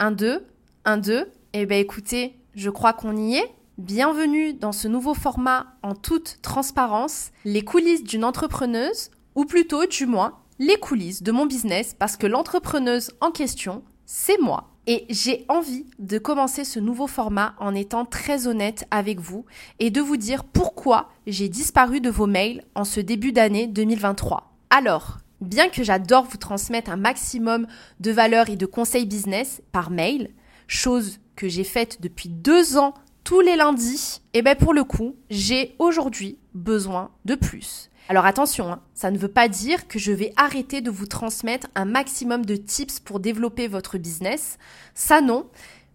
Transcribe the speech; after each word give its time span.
1, 0.00 0.12
2, 0.12 0.46
1, 0.84 0.96
2. 0.98 1.32
Eh 1.54 1.66
bien 1.66 1.78
écoutez, 1.78 2.36
je 2.54 2.70
crois 2.70 2.92
qu'on 2.92 3.16
y 3.16 3.34
est. 3.34 3.54
Bienvenue 3.78 4.54
dans 4.54 4.72
ce 4.72 4.86
nouveau 4.86 5.14
format 5.14 5.74
en 5.82 5.94
toute 5.94 6.38
transparence, 6.42 7.30
les 7.44 7.62
coulisses 7.62 8.04
d'une 8.04 8.24
entrepreneuse, 8.24 9.10
ou 9.34 9.44
plutôt 9.44 9.86
du 9.86 10.06
moins 10.06 10.38
les 10.60 10.76
coulisses 10.76 11.22
de 11.22 11.32
mon 11.32 11.46
business, 11.46 11.94
parce 11.98 12.16
que 12.16 12.26
l'entrepreneuse 12.26 13.12
en 13.20 13.30
question, 13.30 13.82
c'est 14.06 14.40
moi. 14.40 14.70
Et 14.86 15.04
j'ai 15.10 15.44
envie 15.48 15.86
de 15.98 16.18
commencer 16.18 16.64
ce 16.64 16.80
nouveau 16.80 17.06
format 17.06 17.54
en 17.58 17.74
étant 17.74 18.04
très 18.04 18.46
honnête 18.46 18.86
avec 18.90 19.20
vous 19.20 19.44
et 19.80 19.90
de 19.90 20.00
vous 20.00 20.16
dire 20.16 20.44
pourquoi 20.44 21.10
j'ai 21.26 21.48
disparu 21.48 22.00
de 22.00 22.10
vos 22.10 22.26
mails 22.26 22.64
en 22.74 22.84
ce 22.84 23.00
début 23.00 23.32
d'année 23.32 23.66
2023. 23.66 24.52
Alors, 24.70 25.18
bien 25.40 25.68
que 25.68 25.82
j'adore 25.82 26.24
vous 26.24 26.36
transmettre 26.36 26.90
un 26.90 26.96
maximum 26.96 27.66
de 28.00 28.10
valeurs 28.10 28.50
et 28.50 28.56
de 28.56 28.66
conseils 28.66 29.06
business 29.06 29.62
par 29.72 29.90
mail, 29.90 30.30
chose 30.66 31.18
que 31.36 31.48
j'ai 31.48 31.64
faite 31.64 32.00
depuis 32.00 32.28
deux 32.28 32.76
ans 32.76 32.94
tous 33.24 33.40
les 33.40 33.56
lundis, 33.56 34.22
et 34.32 34.38
eh 34.38 34.42
bien 34.42 34.54
pour 34.54 34.72
le 34.72 34.84
coup, 34.84 35.14
j'ai 35.28 35.74
aujourd'hui 35.78 36.38
besoin 36.54 37.10
de 37.26 37.34
plus. 37.34 37.90
Alors 38.08 38.24
attention, 38.24 38.72
hein, 38.72 38.80
ça 38.94 39.10
ne 39.10 39.18
veut 39.18 39.28
pas 39.28 39.48
dire 39.48 39.86
que 39.86 39.98
je 39.98 40.12
vais 40.12 40.32
arrêter 40.36 40.80
de 40.80 40.90
vous 40.90 41.04
transmettre 41.04 41.66
un 41.74 41.84
maximum 41.84 42.46
de 42.46 42.56
tips 42.56 43.00
pour 43.00 43.20
développer 43.20 43.68
votre 43.68 43.98
business. 43.98 44.56
Ça 44.94 45.20
non. 45.20 45.46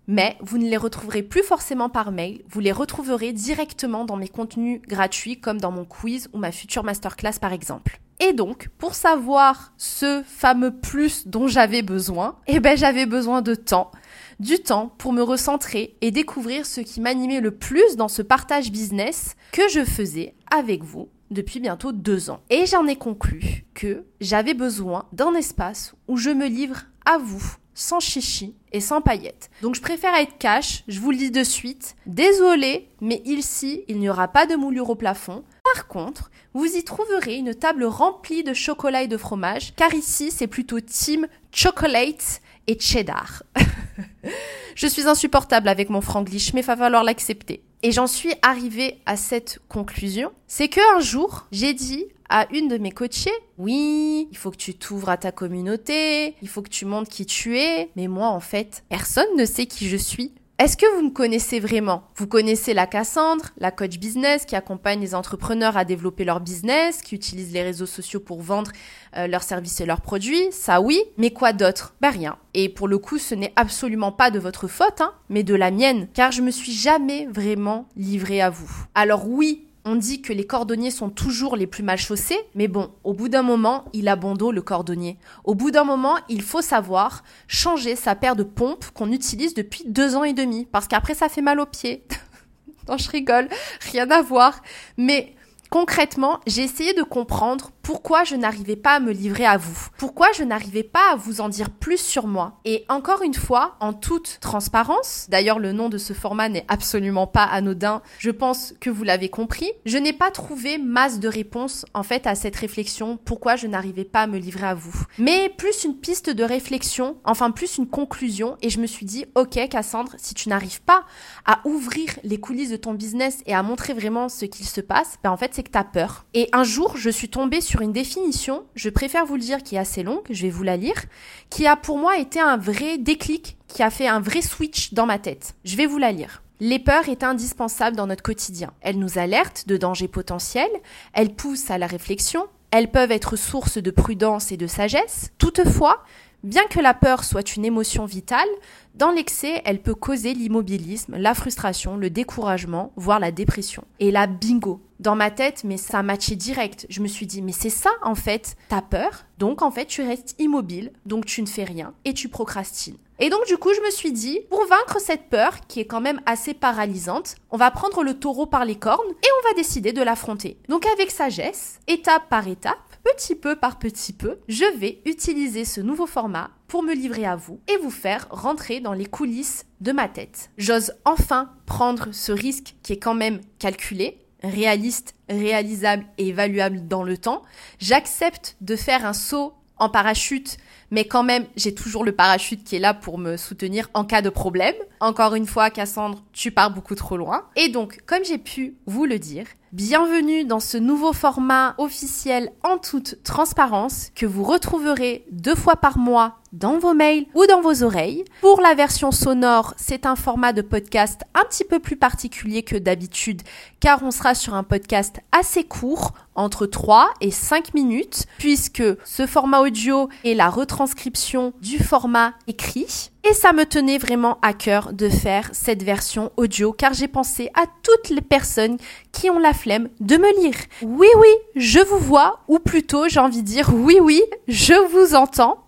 Mais 0.05 0.37
vous 0.41 0.57
ne 0.57 0.69
les 0.69 0.77
retrouverez 0.77 1.23
plus 1.23 1.43
forcément 1.43 1.89
par 1.89 2.11
mail, 2.11 2.43
vous 2.49 2.59
les 2.59 2.73
retrouverez 2.73 3.31
directement 3.31 4.03
dans 4.03 4.17
mes 4.17 4.27
contenus 4.27 4.81
gratuits 4.81 5.39
comme 5.39 5.61
dans 5.61 5.71
mon 5.71 5.85
quiz 5.85 6.29
ou 6.33 6.37
ma 6.37 6.51
future 6.51 6.83
masterclass 6.83 7.39
par 7.39 7.53
exemple. 7.53 7.99
Et 8.19 8.33
donc, 8.33 8.69
pour 8.77 8.95
savoir 8.95 9.73
ce 9.77 10.23
fameux 10.25 10.75
plus 10.79 11.27
dont 11.27 11.47
j'avais 11.47 11.81
besoin, 11.81 12.37
eh 12.47 12.59
ben 12.59 12.77
j'avais 12.77 13.05
besoin 13.05 13.41
de 13.41 13.55
temps 13.55 13.91
du 14.39 14.59
temps 14.59 14.93
pour 14.97 15.13
me 15.13 15.21
recentrer 15.21 15.95
et 16.01 16.11
découvrir 16.11 16.65
ce 16.65 16.81
qui 16.81 17.01
m'animait 17.01 17.41
le 17.41 17.51
plus 17.51 17.95
dans 17.95 18.07
ce 18.07 18.21
partage 18.21 18.71
business 18.71 19.35
que 19.51 19.67
je 19.69 19.83
faisais 19.83 20.35
avec 20.51 20.83
vous 20.83 21.09
depuis 21.31 21.59
bientôt 21.59 21.91
deux 21.91 22.29
ans. 22.29 22.41
Et 22.49 22.65
j'en 22.65 22.85
ai 22.87 22.95
conclu 22.95 23.65
que 23.73 24.05
j'avais 24.21 24.53
besoin 24.53 25.05
d'un 25.13 25.33
espace 25.33 25.95
où 26.07 26.17
je 26.17 26.29
me 26.29 26.47
livre 26.47 26.83
à 27.05 27.17
vous, 27.17 27.43
sans 27.73 27.99
chichi 27.99 28.55
et 28.71 28.79
sans 28.79 29.01
paillettes. 29.01 29.49
Donc 29.61 29.75
je 29.75 29.81
préfère 29.81 30.13
être 30.15 30.37
cash, 30.37 30.83
je 30.87 30.99
vous 30.99 31.11
le 31.11 31.17
dis 31.17 31.31
de 31.31 31.43
suite. 31.43 31.95
Désolé, 32.05 32.89
mais 33.01 33.21
ici, 33.25 33.83
il 33.87 33.99
n'y 33.99 34.09
aura 34.09 34.27
pas 34.27 34.45
de 34.45 34.55
moulure 34.55 34.89
au 34.89 34.95
plafond. 34.95 35.43
Par 35.73 35.87
contre, 35.87 36.29
vous 36.53 36.65
y 36.65 36.83
trouverez 36.83 37.35
une 37.35 37.55
table 37.55 37.85
remplie 37.85 38.43
de 38.43 38.53
chocolat 38.53 39.01
et 39.01 39.07
de 39.07 39.17
fromage, 39.17 39.73
car 39.75 39.91
ici, 39.95 40.29
c'est 40.29 40.45
plutôt 40.45 40.79
team 40.79 41.27
chocolate 41.51 42.41
et 42.67 42.79
cheddar. 42.79 43.41
je 44.75 44.85
suis 44.85 45.07
insupportable 45.07 45.67
avec 45.67 45.89
mon 45.89 46.01
franglish, 46.01 46.53
mais 46.53 46.61
va 46.61 46.77
falloir 46.77 47.03
l'accepter. 47.03 47.63
Et 47.81 47.91
j'en 47.91 48.05
suis 48.05 48.33
arrivée 48.43 49.01
à 49.07 49.17
cette 49.17 49.59
conclusion, 49.67 50.31
c'est 50.47 50.69
que 50.69 50.95
un 50.95 50.99
jour, 50.99 51.47
j'ai 51.51 51.73
dit 51.73 52.05
à 52.29 52.47
une 52.53 52.67
de 52.67 52.77
mes 52.77 52.91
coachées, 52.91 53.31
oui, 53.57 54.27
il 54.29 54.37
faut 54.37 54.51
que 54.51 54.57
tu 54.57 54.75
t'ouvres 54.75 55.09
à 55.09 55.17
ta 55.17 55.31
communauté, 55.31 56.35
il 56.43 56.47
faut 56.49 56.61
que 56.61 56.69
tu 56.69 56.85
montres 56.85 57.09
qui 57.09 57.25
tu 57.25 57.57
es, 57.57 57.89
mais 57.95 58.07
moi 58.07 58.27
en 58.27 58.39
fait, 58.39 58.83
personne 58.89 59.35
ne 59.37 59.45
sait 59.45 59.65
qui 59.65 59.89
je 59.89 59.97
suis. 59.97 60.33
Est-ce 60.63 60.77
que 60.77 60.85
vous 60.95 61.01
me 61.01 61.11
connaissez 61.11 61.59
vraiment? 61.59 62.03
Vous 62.15 62.25
connaissez 62.25 62.73
la 62.73 62.87
Cassandre, 62.87 63.47
la 63.57 63.69
coach 63.69 63.97
business 63.99 64.45
qui 64.45 64.55
accompagne 64.55 65.01
les 65.01 65.13
entrepreneurs 65.13 65.75
à 65.75 65.83
développer 65.83 66.23
leur 66.23 66.39
business, 66.39 67.01
qui 67.01 67.15
utilise 67.15 67.51
les 67.51 67.63
réseaux 67.63 67.85
sociaux 67.85 68.21
pour 68.21 68.41
vendre 68.41 68.71
euh, 69.17 69.27
leurs 69.27 69.43
services 69.43 69.81
et 69.81 69.85
leurs 69.85 69.99
produits, 69.99 70.47
ça 70.51 70.79
oui, 70.79 71.03
mais 71.17 71.31
quoi 71.31 71.51
d'autre? 71.51 71.95
Bah 71.99 72.11
rien. 72.11 72.37
Et 72.53 72.69
pour 72.69 72.87
le 72.87 72.97
coup, 72.97 73.17
ce 73.17 73.35
n'est 73.35 73.51
absolument 73.57 74.13
pas 74.13 74.31
de 74.31 74.39
votre 74.39 74.69
faute, 74.69 75.01
hein, 75.01 75.11
mais 75.27 75.43
de 75.43 75.53
la 75.53 75.69
mienne, 75.69 76.07
car 76.13 76.31
je 76.31 76.41
me 76.41 76.49
suis 76.49 76.71
jamais 76.71 77.25
vraiment 77.25 77.89
livrée 77.97 78.39
à 78.39 78.49
vous. 78.49 78.71
Alors 78.95 79.27
oui, 79.27 79.67
on 79.85 79.95
dit 79.95 80.21
que 80.21 80.31
les 80.31 80.47
cordonniers 80.47 80.91
sont 80.91 81.09
toujours 81.09 81.55
les 81.55 81.67
plus 81.67 81.83
mal 81.83 81.97
chaussés, 81.97 82.39
mais 82.55 82.67
bon, 82.67 82.91
au 83.03 83.13
bout 83.13 83.27
d'un 83.27 83.41
moment, 83.41 83.85
il 83.93 84.07
a 84.07 84.15
le 84.15 84.61
cordonnier. 84.61 85.17
Au 85.43 85.55
bout 85.55 85.71
d'un 85.71 85.83
moment, 85.83 86.15
il 86.29 86.41
faut 86.41 86.61
savoir 86.61 87.23
changer 87.47 87.95
sa 87.95 88.15
paire 88.15 88.35
de 88.35 88.43
pompes 88.43 88.85
qu'on 88.93 89.11
utilise 89.11 89.53
depuis 89.53 89.83
deux 89.85 90.15
ans 90.15 90.23
et 90.23 90.33
demi, 90.33 90.65
parce 90.71 90.87
qu'après 90.87 91.15
ça 91.15 91.27
fait 91.27 91.41
mal 91.41 91.59
aux 91.59 91.65
pieds. 91.65 92.05
non, 92.87 92.97
je 92.97 93.09
rigole, 93.09 93.49
rien 93.91 94.09
à 94.09 94.21
voir. 94.21 94.61
Mais 94.97 95.35
concrètement, 95.69 96.39
j'ai 96.47 96.63
essayé 96.63 96.93
de 96.93 97.03
comprendre 97.03 97.71
pourquoi 97.83 98.23
je 98.23 98.35
n'arrivais 98.35 98.77
pas 98.77 98.95
à 98.95 98.99
me 99.01 99.11
livrer 99.11 99.45
à 99.45 99.57
vous, 99.57 99.89
pourquoi 99.97 100.31
je 100.31 100.43
n'arrivais 100.43 100.83
pas 100.83 101.11
à 101.11 101.15
vous 101.17 101.41
en 101.41 101.49
dire 101.49 101.69
plus 101.69 101.99
sur 101.99 102.27
moi? 102.27 102.61
Et 102.63 102.85
encore 102.87 103.21
une 103.23 103.33
fois, 103.33 103.75
en 103.81 103.91
toute 103.91 104.37
transparence, 104.39 105.27
d'ailleurs 105.29 105.59
le 105.59 105.73
nom 105.73 105.89
de 105.89 105.97
ce 105.97 106.13
format 106.13 106.47
n'est 106.47 106.65
absolument 106.69 107.27
pas 107.27 107.43
anodin, 107.43 108.01
je 108.19 108.31
pense 108.31 108.73
que 108.79 108.89
vous 108.89 109.03
l'avez 109.03 109.27
compris, 109.27 109.69
je 109.85 109.97
n'ai 109.97 110.13
pas 110.13 110.31
trouvé 110.31 110.77
masse 110.77 111.19
de 111.19 111.27
réponses 111.27 111.85
en 111.93 112.03
fait 112.03 112.25
à 112.25 112.35
cette 112.35 112.55
réflexion, 112.55 113.17
pourquoi 113.17 113.57
je 113.57 113.67
n'arrivais 113.67 114.05
pas 114.05 114.21
à 114.21 114.27
me 114.27 114.37
livrer 114.37 114.67
à 114.67 114.75
vous. 114.75 115.03
Mais 115.17 115.49
plus 115.49 115.83
une 115.83 115.97
piste 115.97 116.29
de 116.29 116.43
réflexion, 116.45 117.17
enfin 117.25 117.51
plus 117.51 117.77
une 117.77 117.87
conclusion, 117.87 118.55
et 118.61 118.69
je 118.69 118.79
me 118.79 118.87
suis 118.87 119.05
dit, 119.05 119.25
ok 119.35 119.59
Cassandre, 119.69 120.13
si 120.17 120.33
tu 120.33 120.47
n'arrives 120.47 120.81
pas 120.81 121.03
à 121.45 121.59
ouvrir 121.65 122.17
les 122.23 122.39
coulisses 122.39 122.69
de 122.69 122.77
ton 122.77 122.93
business 122.93 123.41
et 123.45 123.53
à 123.53 123.61
montrer 123.61 123.93
vraiment 123.93 124.29
ce 124.29 124.45
qu'il 124.45 124.65
se 124.65 124.79
passe, 124.79 125.17
ben 125.21 125.31
en 125.31 125.37
fait 125.37 125.53
c'est 125.53 125.63
que 125.63 125.71
tu 125.71 125.77
as 125.77 125.83
peur. 125.83 126.25
Et 126.33 126.47
un 126.53 126.63
jour, 126.63 126.95
je 126.95 127.09
suis 127.09 127.27
tombée 127.27 127.59
sur 127.73 127.81
une 127.81 127.91
définition, 127.91 128.65
je 128.75 128.87
préfère 128.91 129.25
vous 129.25 129.33
le 129.33 129.41
dire, 129.41 129.63
qui 129.63 129.77
est 129.77 129.79
assez 129.79 130.03
longue, 130.03 130.21
je 130.29 130.43
vais 130.43 130.51
vous 130.51 130.61
la 130.61 130.77
lire, 130.77 131.05
qui 131.49 131.65
a 131.65 131.75
pour 131.75 131.97
moi 131.97 132.19
été 132.19 132.39
un 132.39 132.55
vrai 132.55 132.99
déclic, 132.99 133.57
qui 133.67 133.81
a 133.81 133.89
fait 133.89 134.07
un 134.07 134.19
vrai 134.19 134.43
switch 134.43 134.93
dans 134.93 135.07
ma 135.07 135.17
tête. 135.17 135.55
Je 135.65 135.75
vais 135.75 135.87
vous 135.87 135.97
la 135.97 136.11
lire. 136.11 136.43
Les 136.59 136.77
peurs 136.77 137.09
est 137.09 137.23
indispensable 137.23 137.95
dans 137.95 138.05
notre 138.05 138.21
quotidien. 138.21 138.71
Elles 138.81 138.99
nous 138.99 139.17
alertent 139.17 139.67
de 139.67 139.75
dangers 139.75 140.07
potentiels, 140.07 140.69
elles 141.13 141.33
poussent 141.33 141.71
à 141.71 141.79
la 141.79 141.87
réflexion, 141.87 142.45
elles 142.69 142.91
peuvent 142.91 143.11
être 143.11 143.35
source 143.37 143.79
de 143.79 143.89
prudence 143.89 144.51
et 144.51 144.57
de 144.57 144.67
sagesse. 144.67 145.31
Toutefois, 145.39 146.03
bien 146.43 146.63
que 146.69 146.79
la 146.79 146.93
peur 146.93 147.23
soit 147.23 147.55
une 147.55 147.65
émotion 147.65 148.05
vitale, 148.05 148.47
dans 148.95 149.11
l'excès, 149.11 149.61
elle 149.65 149.81
peut 149.81 149.95
causer 149.95 150.33
l'immobilisme, 150.33 151.15
la 151.17 151.33
frustration, 151.33 151.97
le 151.97 152.09
découragement, 152.09 152.91
voire 152.95 153.19
la 153.19 153.31
dépression. 153.31 153.85
Et 153.99 154.11
là, 154.11 154.27
bingo, 154.27 154.81
dans 154.99 155.15
ma 155.15 155.31
tête, 155.31 155.63
mais 155.63 155.77
ça 155.77 155.99
a 155.99 156.03
matché 156.03 156.35
direct. 156.35 156.85
Je 156.89 157.01
me 157.01 157.07
suis 157.07 157.25
dit, 157.25 157.41
mais 157.41 157.51
c'est 157.51 157.69
ça 157.69 157.91
en 158.03 158.15
fait, 158.15 158.55
t'as 158.69 158.81
peur, 158.81 159.25
donc 159.37 159.61
en 159.61 159.71
fait 159.71 159.85
tu 159.85 160.01
restes 160.01 160.35
immobile, 160.39 160.91
donc 161.05 161.25
tu 161.25 161.41
ne 161.41 161.47
fais 161.47 161.63
rien 161.63 161.93
et 162.05 162.13
tu 162.13 162.29
procrastines. 162.29 162.97
Et 163.19 163.29
donc 163.29 163.45
du 163.47 163.57
coup, 163.57 163.73
je 163.73 163.81
me 163.81 163.91
suis 163.91 164.11
dit, 164.11 164.41
pour 164.49 164.65
vaincre 164.65 164.99
cette 164.99 165.29
peur, 165.29 165.59
qui 165.67 165.79
est 165.79 165.85
quand 165.85 166.01
même 166.01 166.21
assez 166.25 166.53
paralysante, 166.53 167.35
on 167.51 167.57
va 167.57 167.71
prendre 167.71 168.03
le 168.03 168.19
taureau 168.19 168.45
par 168.45 168.65
les 168.65 168.75
cornes 168.75 169.11
et 169.11 169.27
on 169.39 169.49
va 169.49 169.55
décider 169.55 169.93
de 169.93 170.01
l'affronter. 170.01 170.57
Donc 170.69 170.85
avec 170.87 171.11
sagesse, 171.11 171.79
étape 171.87 172.27
par 172.29 172.47
étape, 172.47 172.77
petit 173.03 173.35
peu 173.35 173.55
par 173.55 173.79
petit 173.79 174.13
peu, 174.13 174.39
je 174.47 174.65
vais 174.77 175.01
utiliser 175.05 175.65
ce 175.65 175.81
nouveau 175.81 176.05
format 176.05 176.49
pour 176.67 176.83
me 176.83 176.93
livrer 176.93 177.25
à 177.25 177.35
vous 177.35 177.59
et 177.67 177.77
vous 177.77 177.91
faire 177.91 178.27
rentrer 178.31 178.79
dans 178.79 178.93
les 178.93 179.05
coulisses 179.05 179.65
de 179.81 179.91
ma 179.91 180.07
tête. 180.07 180.49
J'ose 180.57 180.93
enfin 181.05 181.51
prendre 181.65 182.07
ce 182.11 182.31
risque 182.31 182.75
qui 182.81 182.93
est 182.93 182.99
quand 182.99 183.13
même 183.13 183.41
calculé, 183.59 184.19
réaliste, 184.43 185.15
réalisable 185.29 186.05
et 186.17 186.29
évaluable 186.29 186.87
dans 186.87 187.03
le 187.03 187.17
temps. 187.17 187.43
J'accepte 187.79 188.57
de 188.61 188.75
faire 188.75 189.05
un 189.05 189.13
saut 189.13 189.53
en 189.77 189.89
parachute, 189.89 190.57
mais 190.91 191.05
quand 191.05 191.23
même, 191.23 191.45
j'ai 191.55 191.73
toujours 191.73 192.03
le 192.03 192.11
parachute 192.11 192.63
qui 192.63 192.75
est 192.75 192.79
là 192.79 192.93
pour 192.93 193.17
me 193.17 193.37
soutenir 193.37 193.89
en 193.93 194.05
cas 194.05 194.21
de 194.21 194.29
problème. 194.29 194.75
Encore 194.99 195.35
une 195.35 195.47
fois, 195.47 195.69
Cassandre, 195.69 196.23
tu 196.33 196.51
pars 196.51 196.71
beaucoup 196.71 196.95
trop 196.95 197.17
loin. 197.17 197.45
Et 197.55 197.69
donc, 197.69 198.01
comme 198.05 198.23
j'ai 198.23 198.37
pu 198.37 198.75
vous 198.85 199.05
le 199.05 199.17
dire, 199.19 199.45
bienvenue 199.71 200.45
dans 200.45 200.59
ce 200.59 200.77
nouveau 200.77 201.13
format 201.13 201.73
officiel 201.79 202.51
en 202.63 202.77
toute 202.77 203.23
transparence 203.23 204.11
que 204.15 204.27
vous 204.27 204.43
retrouverez 204.43 205.25
deux 205.31 205.55
fois 205.55 205.75
par 205.77 205.97
mois 205.97 206.42
dans 206.53 206.77
vos 206.77 206.93
mails 206.93 207.25
ou 207.35 207.45
dans 207.47 207.61
vos 207.61 207.83
oreilles. 207.83 208.23
Pour 208.41 208.61
la 208.61 208.75
version 208.75 209.11
sonore, 209.11 209.73
c'est 209.75 210.05
un 210.05 210.15
format 210.15 210.53
de 210.53 210.61
podcast 210.61 211.21
un 211.33 211.43
petit 211.43 211.65
peu 211.65 211.79
plus 211.79 211.97
particulier 211.97 212.63
que 212.63 212.77
d'habitude 212.77 213.41
car 213.79 214.01
on 214.03 214.11
sera 214.11 214.33
sur 214.33 214.53
un 214.53 214.63
podcast 214.63 215.19
assez 215.33 215.65
court, 215.65 216.13
entre 216.35 216.65
3 216.65 217.13
et 217.19 217.31
5 217.31 217.73
minutes, 217.73 218.25
puisque 218.37 218.83
ce 219.03 219.27
format 219.27 219.59
audio 219.59 220.07
est 220.23 220.35
la 220.35 220.49
retranscription 220.49 221.53
du 221.61 221.79
format 221.79 222.33
écrit. 222.47 223.11
Et 223.29 223.33
ça 223.33 223.51
me 223.51 223.65
tenait 223.65 223.97
vraiment 223.97 224.37
à 224.41 224.53
cœur 224.53 224.93
de 224.93 225.09
faire 225.09 225.49
cette 225.53 225.83
version 225.83 226.31
audio 226.37 226.71
car 226.71 226.93
j'ai 226.93 227.07
pensé 227.07 227.49
à 227.55 227.65
toutes 227.81 228.09
les 228.09 228.21
personnes 228.21 228.77
qui 229.11 229.29
ont 229.29 229.39
la 229.39 229.53
flemme 229.53 229.89
de 229.99 230.17
me 230.17 230.41
lire. 230.41 230.55
Oui, 230.81 231.07
oui, 231.17 231.29
je 231.55 231.79
vous 231.79 231.99
vois, 231.99 232.39
ou 232.47 232.59
plutôt 232.59 233.07
j'ai 233.07 233.19
envie 233.19 233.41
de 233.41 233.47
dire 233.47 233.71
oui, 233.73 233.97
oui, 234.01 234.21
je 234.47 234.73
vous 234.91 235.15
entends. 235.15 235.59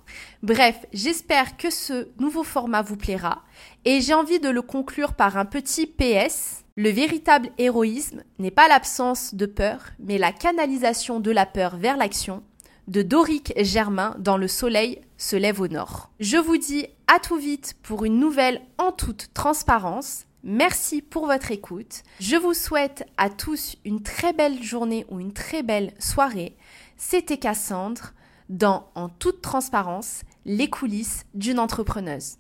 Bref, 0.45 0.85
j'espère 0.93 1.57
que 1.57 1.71
ce 1.71 2.07
nouveau 2.19 2.43
format 2.43 2.83
vous 2.83 2.97
plaira 2.97 3.41
et 3.83 3.99
j'ai 3.99 4.13
envie 4.13 4.39
de 4.39 4.49
le 4.49 4.61
conclure 4.61 5.15
par 5.15 5.37
un 5.37 5.45
petit 5.45 5.87
PS. 5.87 6.63
Le 6.75 6.91
véritable 6.91 7.49
héroïsme 7.57 8.21
n'est 8.37 8.51
pas 8.51 8.67
l'absence 8.67 9.33
de 9.33 9.47
peur, 9.47 9.79
mais 9.97 10.19
la 10.19 10.31
canalisation 10.31 11.19
de 11.19 11.31
la 11.31 11.47
peur 11.47 11.77
vers 11.77 11.97
l'action. 11.97 12.43
de 12.87 13.01
Doric 13.01 13.53
Germain 13.57 14.15
dans 14.19 14.37
Le 14.37 14.47
Soleil 14.47 15.01
se 15.17 15.35
lève 15.35 15.61
au 15.61 15.67
nord. 15.67 16.11
Je 16.19 16.37
vous 16.37 16.57
dis 16.57 16.85
à 17.07 17.17
tout 17.17 17.37
vite 17.37 17.73
pour 17.81 18.05
une 18.05 18.19
nouvelle 18.19 18.61
en 18.77 18.91
toute 18.91 19.33
transparence. 19.33 20.25
Merci 20.43 21.01
pour 21.01 21.25
votre 21.25 21.49
écoute. 21.49 22.03
Je 22.19 22.35
vous 22.35 22.53
souhaite 22.53 23.03
à 23.17 23.31
tous 23.31 23.77
une 23.83 24.03
très 24.03 24.31
belle 24.31 24.61
journée 24.61 25.07
ou 25.09 25.19
une 25.19 25.33
très 25.33 25.63
belle 25.63 25.95
soirée. 25.97 26.55
C'était 26.97 27.39
Cassandre 27.39 28.13
dans 28.49 28.91
En 28.93 29.09
toute 29.09 29.41
transparence, 29.41 30.21
les 30.45 30.69
coulisses 30.69 31.25
d'une 31.33 31.57
entrepreneuse. 31.57 32.37